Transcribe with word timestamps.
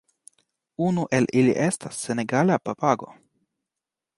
Unu 0.85 1.03
el 1.17 1.27
ili 1.41 1.53
estas 1.65 1.99
senegala 2.07 2.59
papago. 2.71 3.11